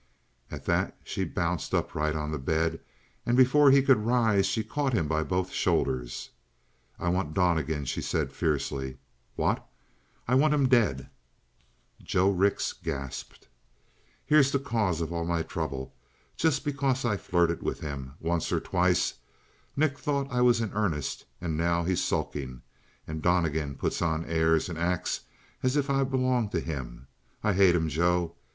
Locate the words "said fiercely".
8.01-8.97